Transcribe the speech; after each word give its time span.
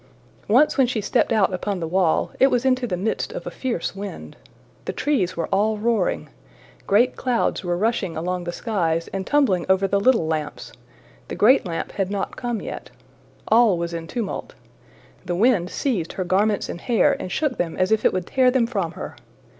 Once 0.47 0.79
when 0.79 0.87
she 0.87 0.99
stepped 0.99 1.31
out 1.31 1.53
upon 1.53 1.79
the 1.79 1.87
wall, 1.87 2.31
it 2.39 2.47
was 2.47 2.65
into 2.65 2.87
the 2.87 2.97
midst 2.97 3.31
of 3.33 3.45
a 3.45 3.51
fierce 3.51 3.95
wind. 3.95 4.35
The 4.85 4.93
trees 4.93 5.37
were 5.37 5.45
all 5.49 5.77
roaring. 5.77 6.29
Great 6.87 7.15
clouds 7.15 7.63
were 7.63 7.77
rushing 7.77 8.17
along 8.17 8.45
the 8.45 8.51
skies 8.51 9.09
and 9.09 9.27
tumbling 9.27 9.63
over 9.69 9.87
the 9.87 9.99
little 9.99 10.25
lamps: 10.25 10.71
the 11.27 11.35
great 11.35 11.67
lamp 11.67 11.91
had 11.91 12.09
not 12.09 12.35
come 12.35 12.63
yet. 12.63 12.89
All 13.47 13.77
was 13.77 13.93
in 13.93 14.07
tumult. 14.07 14.55
The 15.23 15.35
wind 15.35 15.69
seized 15.69 16.13
her 16.13 16.23
garments 16.23 16.67
and 16.67 16.81
hair 16.81 17.15
and 17.19 17.31
shook 17.31 17.57
them 17.59 17.77
as 17.77 17.91
if 17.91 18.03
it 18.03 18.11
would 18.11 18.25
tear 18.25 18.49
them 18.49 18.65
from 18.65 18.93
her. 18.93 19.15